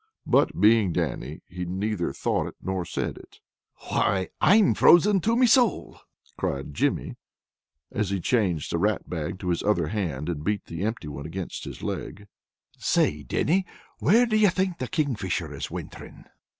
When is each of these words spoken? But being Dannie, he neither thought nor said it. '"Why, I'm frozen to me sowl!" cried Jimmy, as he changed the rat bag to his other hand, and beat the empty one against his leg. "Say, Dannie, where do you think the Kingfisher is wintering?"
But 0.25 0.59
being 0.59 0.91
Dannie, 0.91 1.43
he 1.47 1.63
neither 1.63 2.11
thought 2.11 2.55
nor 2.59 2.85
said 2.85 3.19
it. 3.19 3.39
'"Why, 3.91 4.29
I'm 4.41 4.73
frozen 4.73 5.19
to 5.19 5.35
me 5.35 5.45
sowl!" 5.45 5.99
cried 6.39 6.73
Jimmy, 6.73 7.17
as 7.91 8.09
he 8.09 8.19
changed 8.19 8.71
the 8.71 8.79
rat 8.79 9.07
bag 9.07 9.37
to 9.41 9.49
his 9.49 9.61
other 9.61 9.89
hand, 9.89 10.27
and 10.27 10.43
beat 10.43 10.65
the 10.65 10.83
empty 10.83 11.07
one 11.07 11.27
against 11.27 11.65
his 11.65 11.83
leg. 11.83 12.25
"Say, 12.79 13.21
Dannie, 13.23 13.67
where 13.99 14.25
do 14.25 14.37
you 14.37 14.49
think 14.49 14.79
the 14.79 14.87
Kingfisher 14.87 15.53
is 15.53 15.69
wintering?" 15.69 16.25